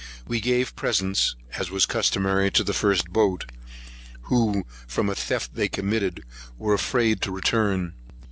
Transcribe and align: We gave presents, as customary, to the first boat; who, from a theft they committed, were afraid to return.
We 0.27 0.41
gave 0.41 0.75
presents, 0.75 1.35
as 1.59 1.69
customary, 1.85 2.49
to 2.53 2.63
the 2.63 2.73
first 2.73 3.11
boat; 3.11 3.45
who, 4.23 4.65
from 4.87 5.11
a 5.11 5.15
theft 5.15 5.53
they 5.53 5.67
committed, 5.69 6.23
were 6.57 6.73
afraid 6.73 7.21
to 7.21 7.31
return. 7.31 7.93